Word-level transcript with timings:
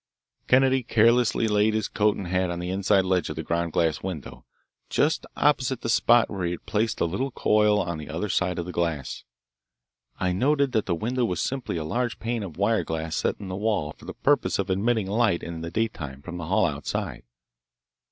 Kennedy 0.47 0.81
carelessly 0.81 1.47
laid 1.47 1.75
his 1.75 1.87
coat 1.87 2.17
and 2.17 2.25
hat 2.25 2.49
on 2.49 2.57
the 2.57 2.71
inside 2.71 3.05
ledge 3.05 3.29
of 3.29 3.35
the 3.35 3.43
ground 3.43 3.71
glass 3.71 4.01
window, 4.01 4.45
just 4.89 5.27
opposite 5.37 5.81
the 5.81 5.89
spot 5.89 6.27
where 6.27 6.43
he 6.45 6.49
had 6.53 6.65
placed 6.65 6.97
the 6.97 7.07
little 7.07 7.29
coil 7.29 7.79
on 7.79 7.99
the 7.99 8.09
other 8.09 8.27
side 8.27 8.57
of 8.57 8.65
the 8.65 8.71
glass. 8.71 9.23
I 10.19 10.31
noted 10.33 10.71
that 10.71 10.87
the 10.87 10.95
window 10.95 11.23
was 11.25 11.39
simply 11.39 11.77
a 11.77 11.83
large 11.83 12.17
pane 12.17 12.41
of 12.41 12.57
wire 12.57 12.83
glass 12.83 13.15
set 13.15 13.35
in 13.39 13.47
the 13.47 13.55
wall 13.55 13.91
for 13.93 14.05
the 14.05 14.15
purpose 14.15 14.57
of 14.57 14.71
admitting 14.71 15.05
light 15.05 15.43
in 15.43 15.61
the 15.61 15.69
daytime 15.69 16.23
from 16.23 16.37
the 16.37 16.47
hall 16.47 16.65
outside. 16.65 17.21